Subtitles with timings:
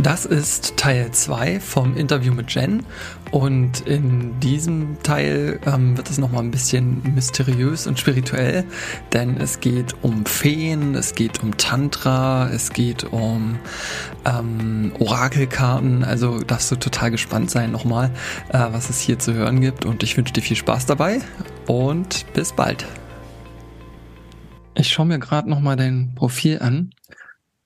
[0.00, 2.84] Das ist Teil 2 vom Interview mit Jen.
[3.32, 8.64] Und in diesem Teil ähm, wird es nochmal ein bisschen mysteriös und spirituell,
[9.12, 13.58] denn es geht um Feen, es geht um Tantra, es geht um
[14.24, 18.12] ähm, Orakelkarten, also darfst du total gespannt sein nochmal,
[18.50, 19.84] äh, was es hier zu hören gibt.
[19.84, 21.20] Und ich wünsche dir viel Spaß dabei
[21.66, 22.86] und bis bald.
[24.76, 26.92] Ich schaue mir gerade nochmal dein Profil an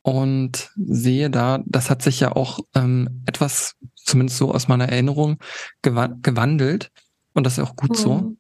[0.03, 5.39] und sehe da, das hat sich ja auch ähm, etwas, zumindest so aus meiner Erinnerung,
[5.82, 6.90] gewa gewandelt.
[7.35, 8.36] Und das ist auch gut so.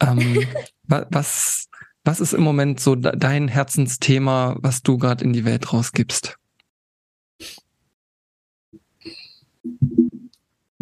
[0.00, 0.46] Ähm,
[0.82, 1.68] was,
[2.04, 6.36] was ist im Moment so dein Herzensthema, was du gerade in die Welt rausgibst?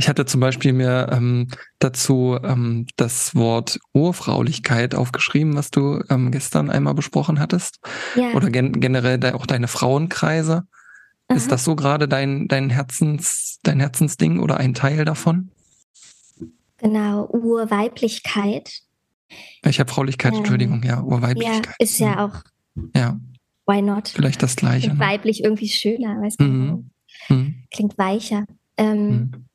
[0.00, 6.30] Ich hatte zum Beispiel mir ähm, dazu ähm, das Wort Urfraulichkeit aufgeschrieben, was du ähm,
[6.30, 7.80] gestern einmal besprochen hattest.
[8.16, 8.32] Ja.
[8.32, 10.62] Oder gen generell de auch deine Frauenkreise.
[11.28, 11.36] Aha.
[11.36, 15.50] Ist das so gerade dein, dein Herzens, dein Herzensding oder ein Teil davon?
[16.78, 18.80] Genau, Urweiblichkeit.
[19.66, 21.66] Ich habe Fraulichkeit, Entschuldigung, ja, Urweiblichkeit.
[21.66, 22.42] Ja, ist ja auch.
[22.96, 23.20] Ja.
[23.66, 24.08] Why not?
[24.08, 24.94] Vielleicht das Gleiche.
[24.94, 24.98] Ne?
[24.98, 26.44] Weiblich irgendwie schöner, weißt du?
[26.44, 26.90] Mhm.
[27.28, 27.64] Mhm.
[27.70, 28.46] Klingt weicher.
[28.78, 29.46] Ähm, mhm.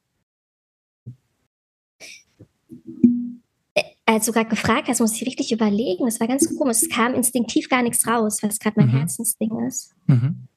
[4.05, 6.05] Als du gerade gefragt hast, muss ich richtig überlegen.
[6.05, 6.77] Das war ganz komisch.
[6.83, 8.99] Es kam instinktiv gar nichts raus, was gerade mein mhm.
[8.99, 9.95] Herzensding ist.
[10.07, 10.47] Mhm.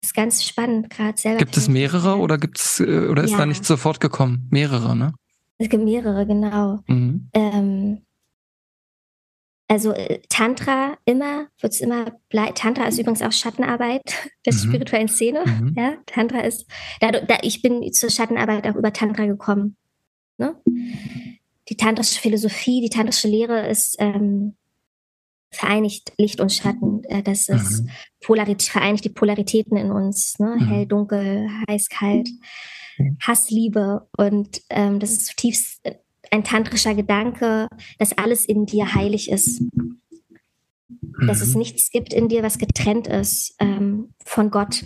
[0.00, 1.38] Das ist ganz spannend gerade selber.
[1.38, 3.38] Gibt es mehrere oder gibt's äh, oder ist ja.
[3.38, 4.48] da nicht sofort gekommen?
[4.50, 5.12] Mehrere, ne?
[5.58, 6.80] Es gibt mehrere, genau.
[6.86, 7.28] Mhm.
[7.34, 7.98] Ähm,
[9.68, 12.54] also äh, Tantra immer, wird es immer bleiben.
[12.54, 14.02] Tantra ist übrigens auch Schattenarbeit
[14.46, 14.58] der mhm.
[14.58, 15.44] spirituellen Szene.
[15.46, 15.74] Mhm.
[15.76, 16.66] Ja, Tantra ist,
[17.00, 19.76] da, da, ich bin zur Schattenarbeit auch über Tantra gekommen.
[20.38, 20.56] Ne?
[21.70, 24.56] Die tantrische Philosophie, die tantrische Lehre ist ähm,
[25.52, 27.04] vereinigt Licht und Schatten.
[27.04, 27.90] Äh, das ist mhm.
[28.24, 30.56] Polarität, vereinigt die Polaritäten in uns, ne?
[30.58, 30.66] Mhm.
[30.66, 32.28] hell, dunkel, heiß, kalt,
[32.98, 33.16] mhm.
[33.20, 34.08] Hass, Liebe.
[34.16, 35.82] Und ähm, das ist zutiefst
[36.30, 37.68] ein tantrischer Gedanke,
[37.98, 39.62] dass alles in dir heilig ist.
[41.26, 41.60] Dass es mhm.
[41.60, 44.84] nichts gibt in dir, was getrennt ist ähm, von Gott,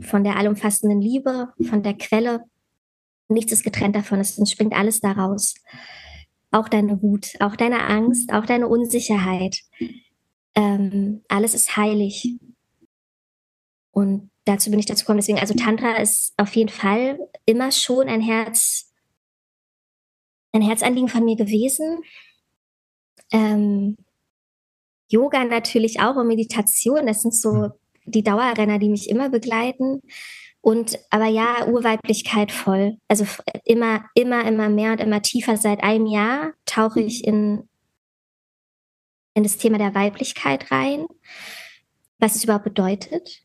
[0.00, 2.44] von der allumfassenden Liebe, von der Quelle.
[3.28, 5.54] Nichts ist getrennt davon, es entspringt alles daraus
[6.56, 9.60] auch deine Wut, auch deine Angst, auch deine Unsicherheit.
[10.54, 12.34] Ähm, alles ist heilig.
[13.92, 15.18] Und dazu bin ich dazu gekommen.
[15.18, 18.92] Deswegen, also Tantra ist auf jeden Fall immer schon ein Herz,
[20.52, 22.00] ein Herzanliegen von mir gewesen.
[23.32, 23.96] Ähm,
[25.08, 27.70] Yoga natürlich auch und Meditation, das sind so
[28.06, 30.00] die Dauerrenner, die mich immer begleiten.
[30.66, 32.98] Und aber ja, Urweiblichkeit voll.
[33.06, 33.24] Also
[33.62, 35.56] immer, immer, immer mehr und immer tiefer.
[35.56, 37.68] Seit einem Jahr tauche ich in,
[39.34, 41.06] in das Thema der Weiblichkeit rein,
[42.18, 43.44] was es überhaupt bedeutet,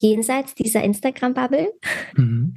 [0.00, 1.72] jenseits dieser Instagram-Bubble,
[2.16, 2.54] mhm.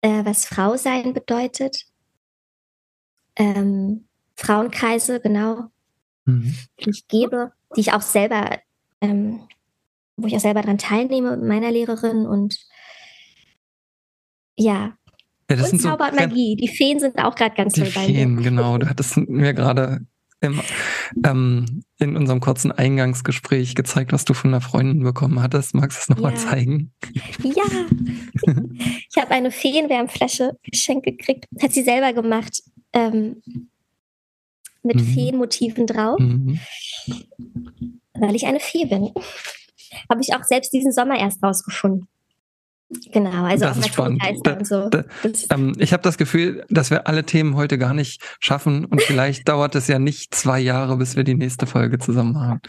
[0.00, 1.84] äh, was Frau sein bedeutet,
[3.36, 5.64] ähm, Frauenkreise, genau,
[6.24, 6.56] mhm.
[6.80, 8.60] die ich gebe, die ich auch selber,
[9.02, 9.46] ähm,
[10.16, 12.58] wo ich auch selber daran teilnehme mit meiner Lehrerin und
[14.56, 14.96] ja.
[15.50, 16.56] ja und Zauber so, Magie.
[16.56, 18.78] Die Feen sind auch gerade ganz toll bei Feen, genau.
[18.78, 20.06] Du hattest mir gerade
[21.24, 25.74] ähm, in unserem kurzen Eingangsgespräch gezeigt, was du von einer Freundin bekommen hattest.
[25.74, 26.38] Magst du es nochmal ja.
[26.38, 26.92] zeigen?
[27.42, 27.64] Ja.
[29.10, 31.46] ich habe eine Feenwärmflasche geschenkt gekriegt.
[31.62, 32.62] Hat sie selber gemacht.
[32.92, 33.42] Ähm,
[34.82, 35.06] mit mhm.
[35.06, 36.20] Feenmotiven drauf.
[36.20, 36.60] Mhm.
[38.12, 39.10] Weil ich eine Fee bin.
[40.10, 42.08] Habe ich auch selbst diesen Sommer erst rausgefunden.
[43.12, 44.22] Genau, also das ist spannend.
[44.44, 44.88] Da, so.
[44.88, 45.04] da,
[45.50, 49.48] ähm, ich habe das Gefühl, dass wir alle Themen heute gar nicht schaffen und vielleicht
[49.48, 52.60] dauert es ja nicht zwei Jahre, bis wir die nächste Folge zusammen haben.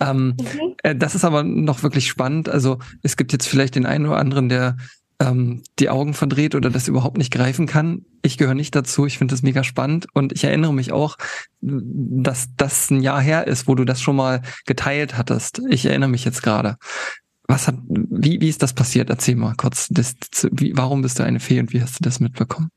[0.00, 0.74] Ähm, mhm.
[0.82, 2.48] äh, das ist aber noch wirklich spannend.
[2.48, 4.76] Also es gibt jetzt vielleicht den einen oder anderen, der
[5.20, 8.06] ähm, die Augen verdreht oder das überhaupt nicht greifen kann.
[8.22, 9.06] Ich gehöre nicht dazu.
[9.06, 11.16] Ich finde das mega spannend und ich erinnere mich auch,
[11.60, 15.60] dass das ein Jahr her ist, wo du das schon mal geteilt hattest.
[15.68, 16.76] Ich erinnere mich jetzt gerade.
[17.46, 19.10] Was hat, wie, wie ist das passiert?
[19.10, 19.88] Erzähl mal kurz.
[19.90, 20.14] Das,
[20.52, 22.70] wie, warum bist du eine Fee und wie hast du das mitbekommen?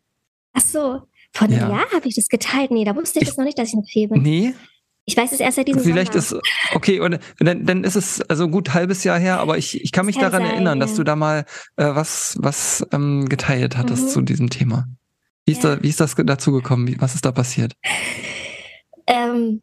[0.54, 1.02] Ach so,
[1.32, 1.70] vor einem ja.
[1.70, 2.72] Jahr habe ich das geteilt.
[2.72, 4.22] Nee, da wusste ich, ich das noch nicht, dass ich eine Fee bin.
[4.22, 4.54] Nee.
[5.06, 6.42] Ich weiß es erst seit diesem Vielleicht Sommer.
[6.42, 9.92] ist, okay, und dann, dann ist es also gut halbes Jahr her, aber ich, ich
[9.92, 11.46] kann mich kann daran sein, erinnern, dass du da mal
[11.76, 14.10] äh, was, was ähm, geteilt hattest mhm.
[14.10, 14.88] zu diesem Thema.
[15.46, 15.76] Wie ist, ja.
[15.76, 16.88] da, wie ist das dazu gekommen?
[16.88, 17.74] Wie, was ist da passiert?
[19.08, 19.62] Ähm,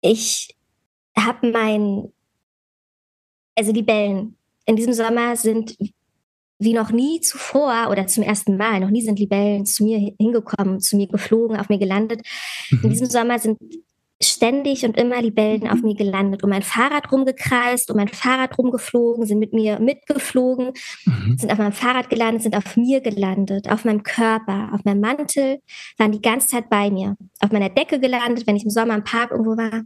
[0.00, 0.56] ich
[1.14, 2.10] habe mein
[3.58, 4.36] also Libellen
[4.66, 5.76] in diesem Sommer sind
[6.58, 10.80] wie noch nie zuvor oder zum ersten Mal, noch nie sind Libellen zu mir hingekommen,
[10.80, 12.22] zu mir geflogen, auf mir gelandet.
[12.70, 12.80] Mhm.
[12.82, 13.58] In diesem Sommer sind
[14.20, 19.24] ständig und immer Libellen auf mir gelandet, um mein Fahrrad rumgekreist, um mein Fahrrad rumgeflogen,
[19.26, 20.72] sind mit mir mitgeflogen,
[21.04, 21.38] mhm.
[21.38, 25.60] sind auf meinem Fahrrad gelandet, sind auf mir gelandet, auf meinem Körper, auf meinem Mantel,
[25.98, 29.04] waren die ganze Zeit bei mir, auf meiner Decke gelandet, wenn ich im Sommer im
[29.04, 29.84] Park irgendwo war.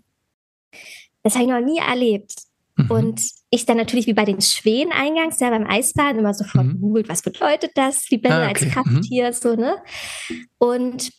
[1.22, 2.34] Das habe ich noch nie erlebt.
[2.76, 2.90] Mhm.
[2.90, 6.80] Und ich dann natürlich wie bei den Schwänen eingangs, ja, beim Eisbaden immer sofort mhm.
[6.80, 8.64] googelt, was bedeutet das, Libelle ah, okay.
[8.64, 9.32] als Krafttier, mhm.
[9.32, 9.76] so, ne?
[10.58, 11.10] Und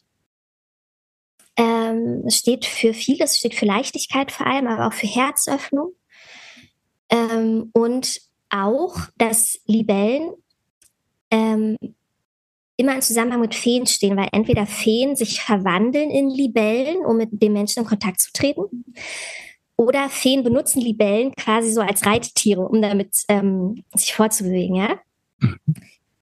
[1.55, 5.93] ähm, es steht für vieles, steht für Leichtigkeit vor allem, aber auch für Herzöffnung.
[7.09, 10.31] Ähm, und auch, dass Libellen
[11.29, 11.77] ähm,
[12.75, 17.29] immer im Zusammenhang mit Feen stehen, weil entweder Feen sich verwandeln in Libellen, um mit
[17.31, 18.85] dem Menschen in Kontakt zu treten,
[19.83, 24.99] oder Feen benutzen Libellen quasi so als Reittiere, um damit ähm, sich fortzubewegen, ja.
[25.39, 25.59] Mhm.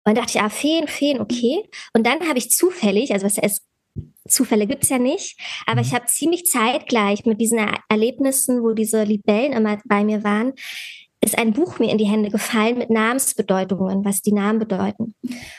[0.03, 1.63] Und dachte ich, ah, Feen, Feen, okay.
[1.93, 3.63] Und dann habe ich zufällig, also was heißt
[4.27, 5.95] Zufälle gibt es ja nicht, aber ich mhm.
[5.95, 7.59] habe ziemlich zeitgleich mit diesen
[7.89, 10.53] Erlebnissen, wo diese Libellen immer bei mir waren,
[11.23, 15.13] ist ein Buch mir in die Hände gefallen mit Namensbedeutungen, was die Namen bedeuten.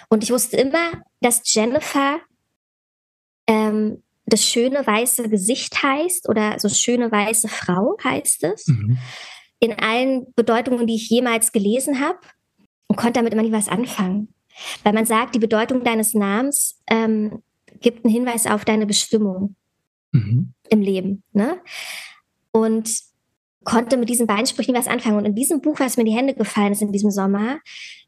[0.08, 2.18] Und ich wusste immer, dass Jennifer
[3.46, 8.66] ähm, das schöne weiße Gesicht heißt oder so schöne weiße Frau heißt es.
[8.66, 8.98] Mhm.
[9.60, 12.18] In allen Bedeutungen, die ich jemals gelesen habe
[12.86, 14.34] und konnte damit immer nie was anfangen.
[14.82, 17.42] Weil man sagt, die Bedeutung deines Namens ähm,
[17.80, 19.56] gibt einen Hinweis auf deine Bestimmung
[20.12, 20.54] mhm.
[20.68, 21.22] im Leben.
[21.32, 21.60] Ne?
[22.52, 22.90] Und
[23.64, 25.16] konnte mit diesen beiden Sprüchen was anfangen.
[25.16, 27.60] Und in diesem Buch, was mir in die Hände gefallen ist in diesem Sommer,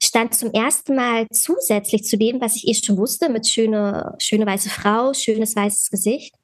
[0.02, 4.46] stand zum ersten Mal zusätzlich zu dem, was ich eh schon wusste, mit schöne, schöne
[4.46, 6.34] weiße Frau, schönes weißes Gesicht,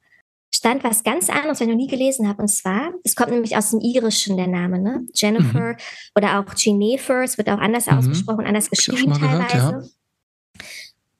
[0.53, 2.41] stand was ganz anderes, was ich noch nie gelesen habe.
[2.41, 5.07] Und zwar, es kommt nämlich aus dem Irischen, der Name, ne?
[5.13, 5.77] Jennifer mhm.
[6.15, 7.97] oder auch Jennifer, es wird auch anders mhm.
[7.97, 9.47] ausgesprochen, anders geschrieben teilweise.
[9.47, 9.81] Gehört, ja.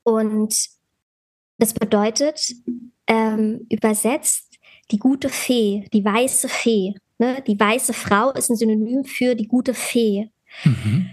[0.03, 0.55] Und
[1.57, 2.55] das bedeutet
[3.07, 4.57] ähm, übersetzt
[4.91, 6.95] die gute Fee, die weiße Fee.
[7.21, 7.43] Ne?
[7.45, 10.31] Die weiße Frau ist ein Synonym für die gute Fee.
[10.63, 11.11] Mhm.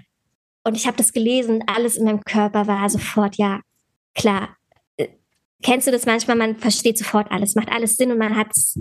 [0.64, 3.60] Und ich habe das gelesen, alles in meinem Körper war sofort, ja,
[4.14, 4.56] klar.
[4.96, 5.08] Äh,
[5.62, 6.38] kennst du das manchmal?
[6.38, 8.80] Man versteht sofort alles, macht alles Sinn und man hat es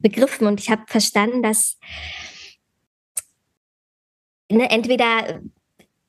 [0.00, 0.46] begriffen.
[0.46, 1.78] Und ich habe verstanden, dass
[4.50, 5.40] ne, entweder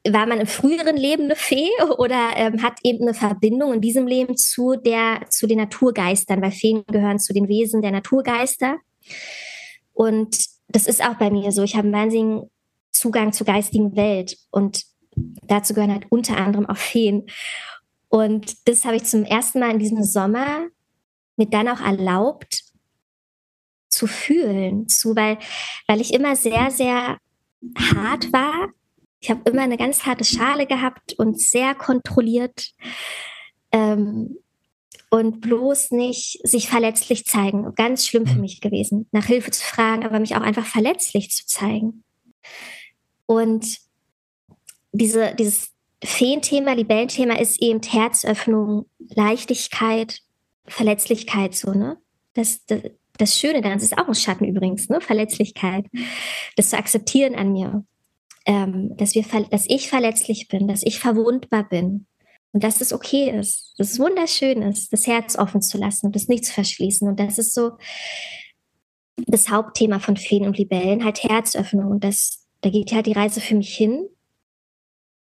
[0.06, 4.06] war man im früheren Leben eine Fee oder ähm, hat eben eine Verbindung in diesem
[4.06, 8.80] Leben zu der zu den Naturgeistern, weil Feen gehören zu den Wesen der Naturgeister.
[9.94, 11.64] Und das ist auch bei mir so.
[11.64, 12.50] Ich habe einen wahnsinnigen
[12.92, 14.84] Zugang zur geistigen Welt und
[15.44, 17.28] dazu gehören halt unter anderem auch Feen.
[18.10, 20.68] Und das habe ich zum ersten Mal in diesem Sommer
[21.38, 22.64] mir dann auch erlaubt
[23.90, 25.38] zu fühlen, zu, weil,
[25.88, 27.18] weil ich immer sehr, sehr
[27.78, 28.70] hart war
[29.22, 32.72] ich habe immer eine ganz harte Schale gehabt und sehr kontrolliert
[33.72, 34.38] ähm,
[35.12, 37.76] und bloß nicht sich verletzlich zeigen.
[37.76, 38.42] Ganz schlimm für mhm.
[38.42, 42.04] mich gewesen, nach Hilfe zu fragen, aber mich auch einfach verletzlich zu zeigen.
[43.28, 43.78] Und
[44.92, 45.72] diese, dieses
[46.04, 50.22] Feenthema, Libellenthema ist eben Herzöffnung, Leichtigkeit,
[50.66, 51.98] Verletzlichkeit, so, ne?
[52.34, 52.82] Das, das,
[53.18, 55.02] das Schöne daran ist auch ein Schatten übrigens, ne?
[55.02, 55.86] Verletzlichkeit.
[56.56, 57.84] Das zu akzeptieren an mir
[58.46, 62.08] ähm, dass, wir, dass ich verletzlich bin, dass ich verwundbar bin
[62.54, 66.16] und dass es okay ist, dass es wunderschön ist, das Herz offen zu lassen und
[66.16, 67.08] das nicht zu verschließen.
[67.08, 67.78] Und das ist so
[69.28, 71.92] das Hauptthema von Feen und Libellen, halt Herzöffnung.
[71.92, 74.08] Und das, da geht halt die Reise für mich hin.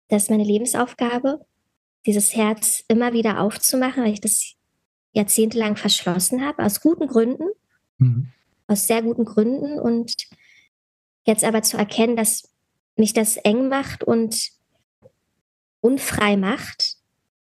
[0.08, 1.44] Das ist meine Lebensaufgabe,
[2.06, 4.54] dieses Herz immer wieder aufzumachen, weil ich das
[5.12, 7.48] jahrzehntelang verschlossen habe, aus guten Gründen,
[7.98, 8.32] mhm.
[8.68, 9.78] aus sehr guten Gründen.
[9.78, 10.14] Und
[11.26, 12.48] jetzt aber zu erkennen, dass
[12.96, 14.50] mich das eng macht und
[15.80, 16.97] unfrei macht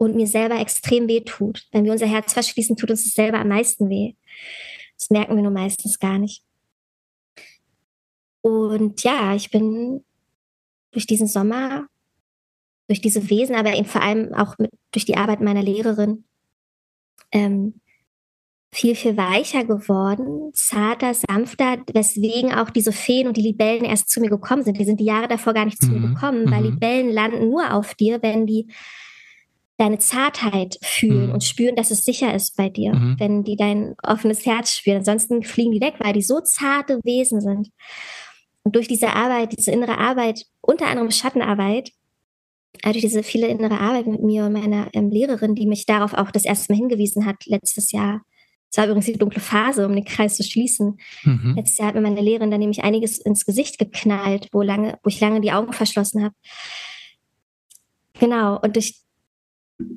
[0.02, 1.68] und mir selber extrem weh tut.
[1.72, 4.16] Wenn wir unser Herz verschließen, tut uns das selber am meisten weh.
[4.98, 6.44] Das merken wir nur meistens gar nicht.
[8.42, 10.04] Und ja, ich bin
[10.90, 11.86] durch diesen Sommer,
[12.88, 16.24] durch diese Wesen, aber eben vor allem auch mit, durch die Arbeit meiner Lehrerin,
[17.32, 17.80] ähm,
[18.74, 24.20] viel, viel weicher geworden, zarter, sanfter, weswegen auch diese Feen und die Libellen erst zu
[24.20, 24.80] mir gekommen sind.
[24.80, 26.02] Die sind die Jahre davor gar nicht zu mhm.
[26.02, 26.70] mir gekommen, weil mhm.
[26.72, 28.66] Libellen landen nur auf dir, wenn die
[29.82, 31.34] deine Zartheit fühlen mhm.
[31.34, 33.16] und spüren, dass es sicher ist bei dir, mhm.
[33.18, 35.00] wenn die dein offenes Herz spüren.
[35.00, 37.70] Ansonsten fliegen die weg, weil die so zarte Wesen sind.
[38.64, 41.90] Und durch diese Arbeit, diese innere Arbeit, unter anderem Schattenarbeit,
[42.84, 46.14] also durch diese viele innere Arbeit mit mir und meiner ähm, Lehrerin, die mich darauf
[46.14, 48.22] auch das erste Mal hingewiesen hat, letztes Jahr,
[48.70, 50.98] es war übrigens die dunkle Phase, um den Kreis zu schließen.
[51.24, 51.56] Mhm.
[51.58, 55.10] Letztes Jahr hat mir meine Lehrerin dann nämlich einiges ins Gesicht geknallt, wo, lange, wo
[55.10, 56.36] ich lange die Augen verschlossen habe.
[58.20, 59.02] Genau, und durch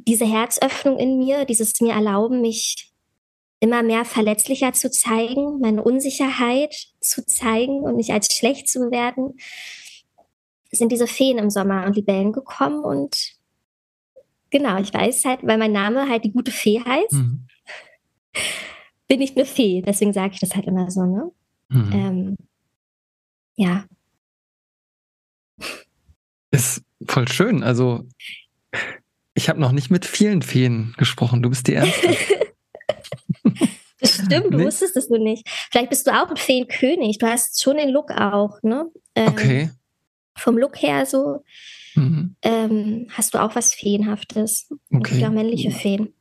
[0.06, 2.92] diese Herzöffnung in mir, dieses mir erlauben, mich
[3.60, 9.34] immer mehr verletzlicher zu zeigen, meine Unsicherheit zu zeigen und nicht als schlecht zu bewerten,
[10.70, 13.36] sind diese Feen im Sommer und Libellen gekommen und
[14.50, 17.46] genau, ich weiß halt, weil mein Name halt die gute Fee heißt, mhm.
[19.08, 19.82] bin ich eine Fee.
[19.82, 21.30] Deswegen sage ich das halt immer so, ne?
[21.68, 21.92] Mhm.
[21.92, 22.36] Ähm,
[23.56, 23.84] ja.
[26.50, 27.62] Ist voll schön.
[27.62, 28.06] Also,
[29.34, 31.42] ich habe noch nicht mit vielen Feen gesprochen.
[31.42, 32.16] Du bist die Erste.
[34.02, 34.64] Stimmt, du nee.
[34.64, 35.48] wusstest es nur nicht.
[35.70, 37.18] Vielleicht bist du auch ein Feenkönig.
[37.18, 38.86] Du hast schon den Look auch, ne?
[39.14, 39.70] Ähm, okay.
[40.36, 41.42] Vom Look her so
[41.94, 42.36] mhm.
[42.42, 44.68] ähm, hast du auch was Feenhaftes.
[44.92, 45.24] Okay.
[45.24, 46.12] Auch männliche Feen.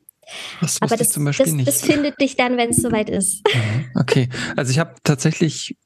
[0.62, 1.68] Das Aber das, zum Beispiel das, nicht.
[1.68, 3.42] das findet dich dann, wenn es soweit ist.
[3.54, 3.92] Mhm.
[3.96, 5.78] Okay, also ich habe tatsächlich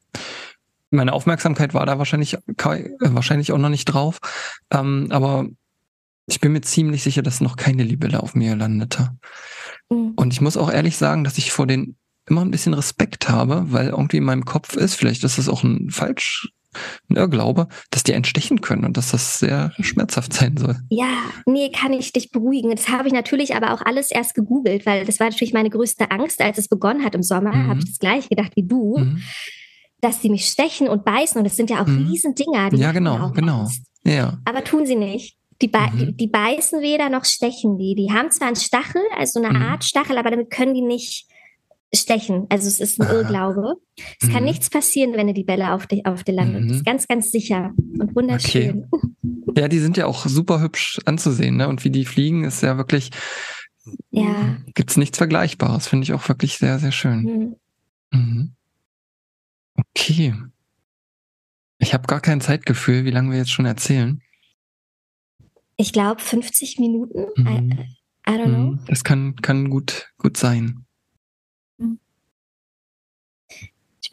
[0.89, 2.39] meine Aufmerksamkeit war da wahrscheinlich äh,
[2.99, 4.19] wahrscheinlich auch noch nicht drauf,
[4.71, 5.47] ähm, aber
[6.27, 9.17] ich bin mir ziemlich sicher, dass noch keine Libelle auf mir landete.
[9.89, 10.13] Mhm.
[10.15, 11.95] Und ich muss auch ehrlich sagen, dass ich vor den
[12.29, 15.63] immer ein bisschen Respekt habe, weil irgendwie in meinem Kopf ist, vielleicht ist das auch
[15.63, 16.51] ein falsch
[17.09, 20.75] ein Irrglaube, dass die entstechen können und dass das sehr schmerzhaft sein soll.
[20.89, 21.09] Ja,
[21.45, 22.71] nee, kann ich dich beruhigen.
[22.71, 26.11] Das habe ich natürlich aber auch alles erst gegoogelt, weil das war natürlich meine größte
[26.11, 27.67] Angst, als es begonnen hat im Sommer, mhm.
[27.67, 29.23] habe ich das gleiche gedacht wie du, mhm.
[30.01, 32.07] dass sie mich stechen und beißen und es sind ja auch mhm.
[32.09, 32.69] Riesendinger.
[32.69, 33.67] Die ja, genau, genau.
[34.03, 34.37] Ja.
[34.45, 35.36] Aber tun sie nicht.
[35.61, 36.17] Die, be mhm.
[36.17, 37.95] die, beißen weder noch stechen die.
[37.95, 39.63] Die haben zwar einen Stachel, also eine mhm.
[39.63, 41.27] Art Stachel, aber damit können die nicht
[41.93, 42.45] stechen.
[42.49, 43.07] Also es ist ein.
[43.07, 43.75] Irrglaube.
[44.19, 44.33] Es mhm.
[44.33, 46.63] kann nichts passieren, wenn die Bälle auf dir auf die landet.
[46.63, 46.67] Mhm.
[46.67, 48.87] Das ist ganz, ganz sicher und wunderschön.
[48.91, 49.07] Okay.
[49.57, 51.67] Ja, die sind ja auch super hübsch anzusehen, ne?
[51.67, 53.11] Und wie die fliegen, ist ja wirklich.
[54.11, 54.57] Ja.
[54.75, 55.87] Gibt's nichts Vergleichbares.
[55.87, 57.55] Finde ich auch wirklich sehr, sehr schön.
[58.11, 58.19] Mhm.
[58.19, 58.53] mhm.
[59.95, 60.33] Okay.
[61.79, 64.21] Ich habe gar kein Zeitgefühl, wie lange wir jetzt schon erzählen.
[65.77, 67.27] Ich glaube 50 Minuten.
[67.37, 67.71] I, mhm.
[68.27, 68.71] I don't know.
[68.71, 68.79] Mhm.
[68.87, 70.83] Das kann, kann gut, gut sein.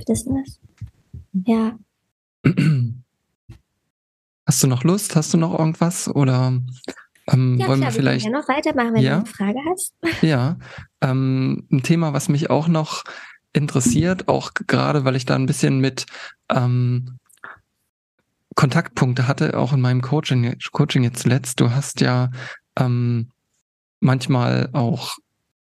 [0.06, 0.61] das das?
[1.47, 1.78] Ja.
[4.47, 5.16] Hast du noch Lust?
[5.16, 6.06] Hast du noch irgendwas?
[6.09, 6.61] Oder
[7.28, 8.26] ähm, ja, wollen klar, wir vielleicht.
[8.26, 9.21] Wir ja noch weitermachen, wenn ja?
[9.21, 9.94] du eine Frage hast.
[10.23, 10.59] Ja.
[11.00, 13.04] Ähm, ein Thema, was mich auch noch
[13.52, 16.04] interessiert, auch gerade weil ich da ein bisschen mit
[16.50, 17.18] ähm,
[18.54, 21.61] Kontaktpunkte hatte, auch in meinem Coaching, Coaching jetzt zuletzt.
[21.61, 22.30] Du hast ja
[22.78, 23.30] ähm,
[24.00, 25.16] manchmal auch,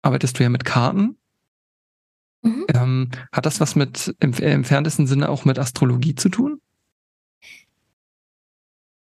[0.02, 1.18] arbeitest du ja mit Karten
[2.44, 2.66] Mhm.
[2.74, 6.60] Ähm, hat das was mit im, entferntesten Sinne auch mit Astrologie zu tun?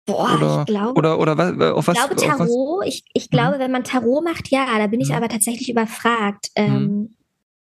[0.06, 2.86] Boah, oder, ich glaube, oder, oder was, auf was, ich glaube Tarot.
[2.86, 3.60] Ich, ich glaube, mhm.
[3.60, 5.16] wenn man Tarot macht, ja, da bin ich mhm.
[5.16, 6.50] aber tatsächlich überfragt.
[6.58, 6.64] Mhm.
[6.64, 7.16] Ähm,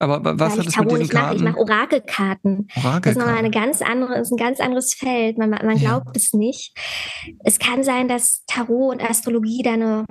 [0.00, 1.36] aber was hat Tarot mit diesen Karten?
[1.36, 2.68] Ich mache mach Orakelkarten.
[2.74, 3.02] Orakelkarten.
[3.02, 5.38] Das ist nochmal eine ganz andere, ist ein ganz anderes Feld.
[5.38, 6.12] Man, man glaubt ja.
[6.16, 6.76] es nicht.
[7.44, 10.06] Es kann sein, dass Tarot und Astrologie da eine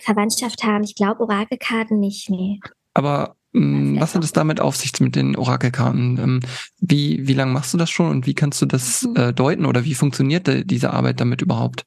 [0.00, 0.84] Verwandtschaft haben.
[0.84, 2.60] Ich glaube Orakelkarten nicht, nee.
[2.94, 6.18] Aber Mm, was hat es damit auf sich mit den Orakelkarten?
[6.18, 6.40] Ähm,
[6.78, 9.16] wie, wie lange machst du das schon und wie kannst du das mhm.
[9.16, 11.86] äh, deuten oder wie funktioniert diese Arbeit damit überhaupt?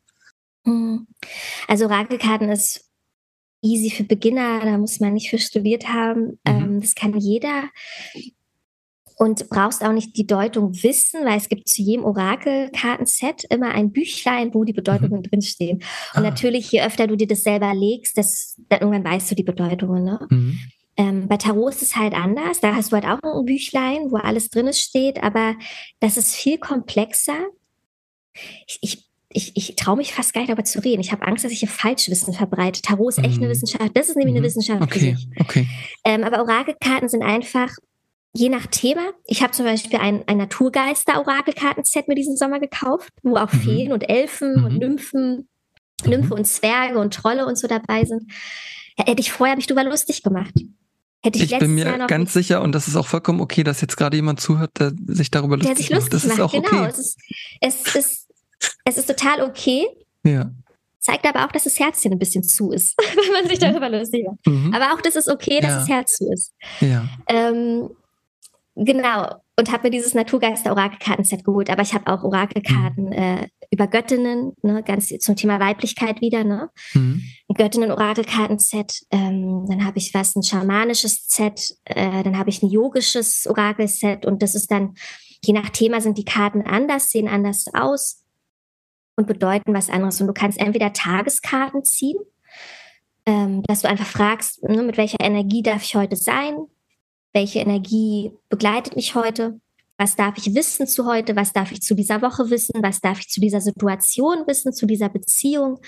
[0.66, 1.08] Mhm.
[1.68, 2.89] Also Orakelkarten ist
[3.62, 6.22] easy für Beginner, da muss man nicht für studiert haben.
[6.22, 6.38] Mhm.
[6.46, 7.64] Ähm, das kann jeder.
[9.18, 13.92] Und brauchst auch nicht die Deutung wissen, weil es gibt zu jedem Orakelkartenset immer ein
[13.92, 15.24] Büchlein, wo die Bedeutungen mhm.
[15.24, 15.78] drinstehen.
[16.14, 16.22] Und ah.
[16.22, 20.06] natürlich, je öfter du dir das selber legst, desto, dann irgendwann weißt du die Bedeutungen.
[20.06, 20.26] Ne?
[20.30, 20.60] Mhm.
[20.96, 22.62] Ähm, bei Tarot ist es halt anders.
[22.62, 25.56] Da hast du halt auch ein Büchlein, wo alles drin steht, aber
[26.00, 27.40] das ist viel komplexer.
[28.68, 31.02] Ich, ich, ich, ich traue mich fast gar nicht darüber zu reden.
[31.02, 32.82] Ich habe Angst, dass ich hier Falschwissen verbreite.
[32.82, 33.44] Tarot ist echt mhm.
[33.44, 33.92] eine Wissenschaft.
[33.94, 34.40] Das ist nämlich mhm.
[34.40, 35.18] eine Wissenschaft okay.
[35.40, 35.68] Okay.
[36.04, 37.70] Ähm, aber Orakelkarten sind einfach
[38.34, 39.12] je nach Thema.
[39.26, 43.60] Ich habe zum Beispiel ein, ein Naturgeister-Orakelkarten-Set mir diesen Sommer gekauft, wo auch mhm.
[43.60, 44.80] Feen und Elfen und mhm.
[44.80, 45.48] Nymphen,
[46.06, 46.40] Nymphe mhm.
[46.40, 48.32] und Zwerge und Trolle und so dabei sind.
[48.98, 50.54] Hätte ich vorher mich drüber lustig gemacht.
[51.22, 53.98] Hätte ich, ich bin mir ganz sicher, und das ist auch vollkommen okay, dass jetzt
[53.98, 56.14] gerade jemand zuhört, der sich darüber lustig, der sich lustig macht.
[56.14, 56.38] Das macht.
[56.38, 56.84] ist auch genau.
[56.84, 56.92] okay.
[56.92, 57.18] Es ist,
[57.62, 58.29] es, ist,
[58.90, 59.88] es ist total okay.
[60.24, 60.52] Ja.
[61.00, 64.26] Zeigt aber auch, dass das Herzchen ein bisschen zu ist, wenn man sich darüber lustig
[64.26, 64.46] macht.
[64.46, 64.74] Mhm.
[64.74, 65.80] Aber auch, dass es okay, dass ja.
[65.80, 66.54] das Herz zu ist.
[66.82, 67.08] Ja.
[67.28, 67.90] Ähm,
[68.76, 69.36] genau.
[69.58, 71.70] Und habe mir dieses Naturgeister-Orakelkarten-Set geholt.
[71.70, 73.12] Aber ich habe auch Orakelkarten mhm.
[73.12, 76.70] äh, über Göttinnen, ne, ganz zum Thema Weiblichkeit wieder, ne?
[76.94, 77.24] Mhm.
[77.54, 83.46] Göttinnen-Orakelkarten-Set, ähm, dann habe ich was, ein schamanisches Set, äh, dann habe ich ein yogisches
[83.48, 84.96] Orakel-Set und das ist dann,
[85.44, 88.24] je nach Thema sind die Karten anders, sehen anders aus
[89.20, 90.22] und bedeuten was anderes.
[90.22, 92.18] Und du kannst entweder Tageskarten ziehen,
[93.26, 96.56] ähm, dass du einfach fragst, ne, mit welcher Energie darf ich heute sein?
[97.34, 99.60] Welche Energie begleitet mich heute?
[99.98, 101.36] Was darf ich wissen zu heute?
[101.36, 102.82] Was darf ich zu dieser Woche wissen?
[102.82, 105.82] Was darf ich zu dieser Situation wissen, zu dieser Beziehung?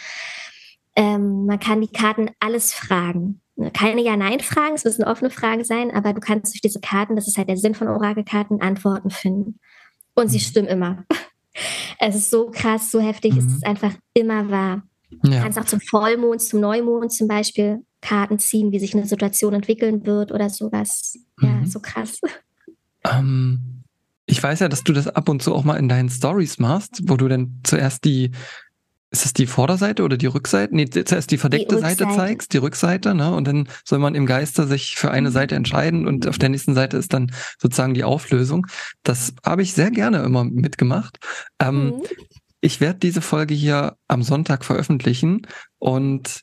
[0.98, 3.42] Ähm, man kann die Karten alles fragen.
[3.74, 7.38] keine Ja-Nein-Fragen, es müssen offene Fragen sein, aber du kannst durch diese Karten, das ist
[7.38, 9.60] halt der Sinn von Orakelkarten, Antworten finden.
[10.16, 10.42] Und sie mhm.
[10.42, 11.06] stimmen immer.
[12.00, 13.40] Es ist so krass, so heftig, mhm.
[13.40, 14.84] es ist einfach immer wahr.
[15.24, 15.32] Ja.
[15.32, 19.54] Du kannst auch zum Vollmond, zum Neumond zum Beispiel Karten ziehen, wie sich eine Situation
[19.54, 21.20] entwickeln wird oder sowas.
[21.42, 21.66] Ja, mhm.
[21.66, 22.20] so krass.
[23.04, 23.84] Ähm,
[24.26, 27.02] ich weiß ja, dass du das ab und zu auch mal in deinen Stories machst,
[27.04, 28.32] wo du dann zuerst die
[29.12, 30.74] ist es die Vorderseite oder die Rückseite?
[30.74, 33.36] Nee, zuerst die verdeckte die Seite zeigst, die Rückseite, ne?
[33.36, 35.34] Und dann soll man im Geiste sich für eine mhm.
[35.34, 38.68] Seite entscheiden und auf der nächsten Seite ist dann sozusagen die Auflösung.
[39.04, 41.20] Das habe ich sehr gerne immer mitgemacht.
[41.60, 42.02] Ähm, mhm.
[42.62, 45.46] Ich werde diese Folge hier am Sonntag veröffentlichen
[45.78, 46.42] und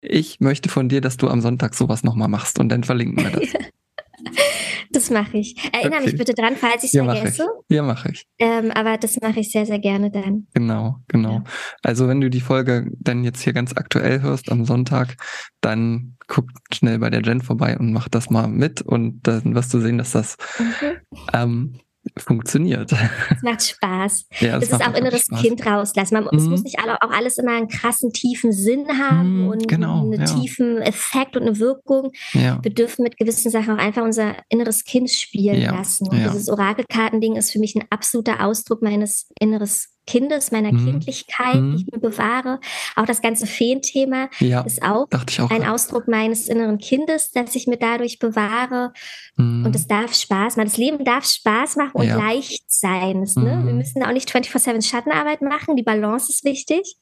[0.00, 3.30] ich möchte von dir, dass du am Sonntag sowas nochmal machst und dann verlinken wir
[3.30, 3.48] das.
[4.90, 5.56] Das mache ich.
[5.72, 6.10] Erinnere okay.
[6.10, 7.46] mich bitte dran, falls ich es vergesse.
[7.68, 7.76] Ich.
[7.76, 8.26] Ja, mache ich.
[8.38, 10.46] Ähm, aber das mache ich sehr, sehr gerne dann.
[10.54, 11.32] Genau, genau.
[11.32, 11.44] Ja.
[11.82, 15.16] Also wenn du die Folge dann jetzt hier ganz aktuell hörst am Sonntag,
[15.60, 19.72] dann guck schnell bei der Jen vorbei und mach das mal mit und dann wirst
[19.74, 20.96] du sehen, dass das mhm.
[21.32, 21.80] ähm,
[22.16, 22.92] funktioniert.
[22.92, 24.26] Es macht Spaß.
[24.40, 25.40] Ja, es ist auch inneres Spaß.
[25.40, 26.14] Kind rauslassen.
[26.14, 26.38] Man, mhm.
[26.38, 30.20] Es muss nicht auch alles immer einen krassen, tiefen Sinn haben mhm, und genau, einen
[30.20, 30.24] ja.
[30.24, 32.12] tiefen Effekt und eine Wirkung.
[32.32, 32.58] Ja.
[32.62, 36.08] Wir dürfen mit gewissen Sachen auch einfach unser inneres Kind spielen lassen.
[36.08, 40.84] Und dieses Orakelkartending ist für mich ein absoluter Ausdruck meines inneres Kindes, meiner mhm.
[40.84, 41.76] Kindlichkeit, mhm.
[41.76, 42.60] die ich mir bewahre.
[42.94, 47.66] Auch das ganze Feenthema ja, ist auch, auch, ein Ausdruck meines inneren Kindes, das ich
[47.66, 48.92] mir dadurch bewahre.
[49.36, 49.66] Mhm.
[49.66, 50.68] Und es darf Spaß machen.
[50.68, 52.16] Das Leben darf Spaß machen und ja.
[52.16, 53.20] leicht sein.
[53.20, 53.62] Das, ne?
[53.64, 53.78] Wir mhm.
[53.78, 55.76] müssen auch nicht 24-7 Schattenarbeit machen.
[55.76, 56.96] Die Balance ist wichtig.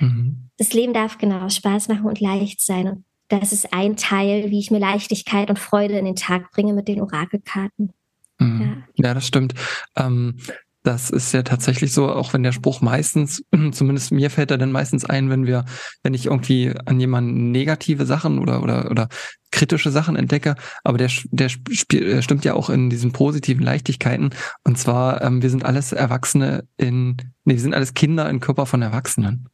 [0.00, 0.50] Mhm.
[0.58, 2.88] Das Leben darf genau Spaß machen und leicht sein.
[2.88, 6.74] Und das ist ein Teil, wie ich mir Leichtigkeit und Freude in den Tag bringe
[6.74, 7.92] mit den Orakelkarten.
[8.38, 8.84] Mhm.
[8.96, 9.06] Ja.
[9.08, 9.14] ja.
[9.14, 9.54] das stimmt.
[9.96, 10.36] Ähm,
[10.82, 14.72] das ist ja tatsächlich so, auch wenn der Spruch meistens, zumindest mir fällt er dann
[14.72, 15.64] meistens ein, wenn wir,
[16.02, 19.08] wenn ich irgendwie an jemanden negative Sachen oder, oder, oder
[19.50, 24.30] kritische Sachen entdecke, aber der, der stimmt ja auch in diesen positiven Leichtigkeiten.
[24.64, 28.66] Und zwar, ähm, wir sind alles Erwachsene in, nee, wir sind alles Kinder im Körper
[28.66, 29.48] von Erwachsenen.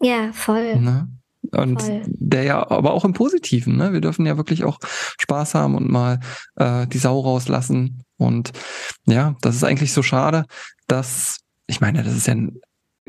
[0.00, 0.76] Ja, voll.
[0.76, 1.08] Ne?
[1.52, 2.02] Und Voll.
[2.06, 3.92] der ja, aber auch im Positiven, ne?
[3.92, 4.78] Wir dürfen ja wirklich auch
[5.18, 6.20] Spaß haben und mal
[6.56, 8.03] äh, die Sau rauslassen.
[8.16, 8.52] Und
[9.06, 10.44] ja, das ist eigentlich so schade,
[10.86, 12.60] dass, ich meine, das ist ja ein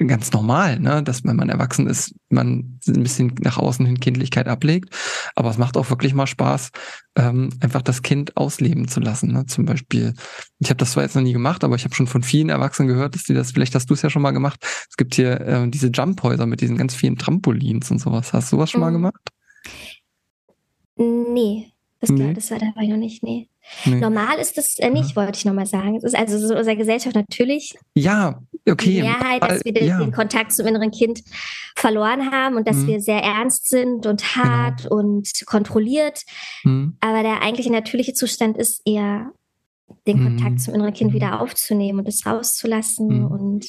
[0.07, 4.47] ganz normal, ne, dass wenn man erwachsen ist, man ein bisschen nach außen hin Kindlichkeit
[4.47, 4.89] ablegt.
[5.35, 6.71] Aber es macht auch wirklich mal Spaß,
[7.15, 9.31] ähm, einfach das Kind ausleben zu lassen.
[9.31, 9.45] Ne?
[9.45, 10.13] Zum Beispiel,
[10.59, 12.89] ich habe das zwar jetzt noch nie gemacht, aber ich habe schon von vielen Erwachsenen
[12.89, 14.59] gehört, dass die das, vielleicht hast du es ja schon mal gemacht.
[14.89, 18.33] Es gibt hier äh, diese Jumphäuser mit diesen ganz vielen Trampolins und sowas.
[18.33, 18.85] Hast du was schon mhm.
[18.85, 19.29] mal gemacht?
[20.97, 21.71] Nee,
[22.09, 22.33] das, nee.
[22.33, 23.49] das war dabei noch nicht, nee.
[23.85, 23.95] Nee.
[23.95, 25.15] Normal ist das äh, nicht, ja.
[25.15, 25.95] wollte ich nochmal sagen.
[25.95, 28.89] Es ist also so unserer Gesellschaft natürlich ja, okay.
[28.89, 29.99] die Mehrheit, dass wir den, ja.
[29.99, 31.23] den, Kontakt zum inneren Kind
[31.75, 32.87] verloren haben und dass mhm.
[32.87, 34.95] wir sehr ernst sind und hart genau.
[34.95, 36.21] und kontrolliert.
[36.63, 36.95] Mhm.
[36.99, 39.31] Aber der eigentliche natürliche Zustand ist eher,
[40.07, 40.57] den Kontakt mhm.
[40.59, 41.39] zum inneren Kind wieder mhm.
[41.39, 43.23] aufzunehmen und es rauszulassen.
[43.23, 43.27] Mhm.
[43.27, 43.67] Und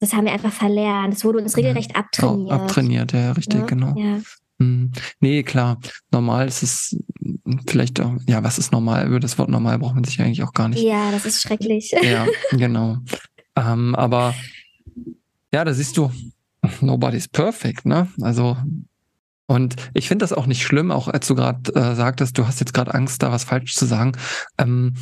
[0.00, 1.14] das haben wir einfach verlernt.
[1.14, 2.52] Das wurde uns regelrecht abtrainiert.
[2.52, 3.94] abtrainiert, ja, richtig, genau.
[3.96, 4.20] Ja.
[4.60, 4.92] Hm.
[5.20, 5.78] Nee, klar.
[6.10, 6.98] Normal ist es
[7.66, 9.06] vielleicht auch, ja, was ist normal?
[9.06, 10.82] Über das Wort normal braucht man sich eigentlich auch gar nicht.
[10.82, 11.94] Ja, das ist schrecklich.
[12.02, 12.98] Ja, genau.
[13.56, 14.34] ähm, aber
[15.52, 16.10] ja, da siehst du,
[16.80, 18.08] nobody's perfect, ne?
[18.20, 18.56] Also,
[19.46, 22.60] und ich finde das auch nicht schlimm, auch als du gerade äh, sagtest, du hast
[22.60, 24.12] jetzt gerade Angst, da was falsch zu sagen.
[24.58, 24.94] Ähm,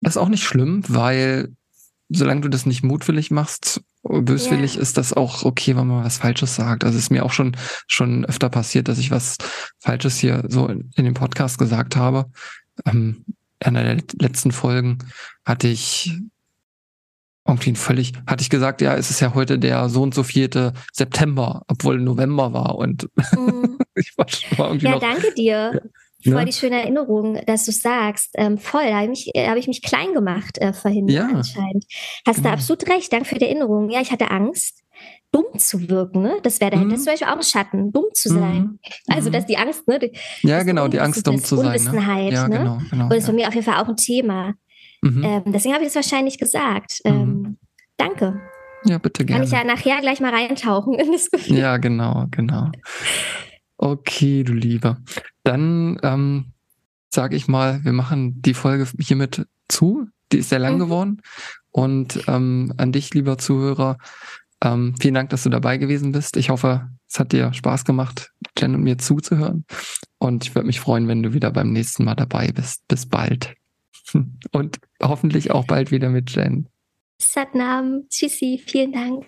[0.00, 1.52] das ist auch nicht schlimm, weil
[2.08, 4.80] solange du das nicht mutwillig machst, böswillig, ja.
[4.80, 6.84] ist das auch okay, wenn man was Falsches sagt.
[6.84, 9.36] Also es ist mir auch schon, schon öfter passiert, dass ich was
[9.78, 12.26] Falsches hier so in, in dem Podcast gesagt habe.
[12.86, 13.24] Ähm,
[13.64, 14.98] in einer der letzten Folgen
[15.44, 16.12] hatte ich
[17.46, 20.72] irgendwie völlig, hatte ich gesagt, ja, es ist ja heute der so und so vierte
[20.92, 23.78] September, obwohl November war und mhm.
[23.94, 25.82] ich war, war irgendwie Ja, noch, danke dir.
[26.24, 26.44] Voll ne?
[26.44, 28.30] die schöne Erinnerung, dass du sagst.
[28.34, 31.26] Ähm, voll, da habe ich, hab ich mich klein gemacht äh, vorhin ja.
[31.26, 31.84] anscheinend.
[32.26, 32.50] Hast genau.
[32.50, 33.90] du absolut recht, danke für die Erinnerung.
[33.90, 34.82] Ja, ich hatte Angst,
[35.32, 36.22] dumm zu wirken.
[36.22, 36.36] Ne?
[36.42, 37.00] Das wäre dahinter mhm.
[37.00, 38.62] zum Beispiel auch ein Schatten, dumm zu sein.
[38.62, 38.78] Mhm.
[39.08, 39.98] Also, dass die Angst, ne?
[39.98, 41.64] Die, ja, genau, die Angst, dumm zu sein.
[41.64, 41.70] Ne?
[41.70, 42.34] Unwissenheit, ne?
[42.34, 42.58] Ja, ne?
[42.58, 43.32] genau, genau, Und das ist ja.
[43.32, 44.54] bei mir auf jeden Fall auch ein Thema.
[45.00, 45.24] Mhm.
[45.24, 47.00] Ähm, deswegen habe ich es wahrscheinlich gesagt.
[47.04, 47.58] Ähm, mhm.
[47.96, 48.40] danke.
[48.84, 49.40] Ja, bitte gerne.
[49.40, 51.58] Kann ich ja nachher gleich mal reintauchen in das Gefühl.
[51.58, 52.70] Ja, genau, genau.
[53.82, 54.98] Okay, du Lieber.
[55.42, 56.52] Dann ähm,
[57.10, 60.06] sage ich mal, wir machen die Folge hiermit zu.
[60.30, 60.78] Die ist sehr lang mhm.
[60.78, 61.22] geworden.
[61.72, 63.98] Und ähm, an dich, lieber Zuhörer,
[64.62, 66.36] ähm, vielen Dank, dass du dabei gewesen bist.
[66.36, 69.64] Ich hoffe, es hat dir Spaß gemacht, Jen und mir zuzuhören.
[70.18, 72.86] Und ich würde mich freuen, wenn du wieder beim nächsten Mal dabei bist.
[72.86, 73.52] Bis bald.
[74.52, 76.68] Und hoffentlich auch bald wieder mit Jen.
[77.20, 79.24] Satnam, Tschüssi, vielen Dank.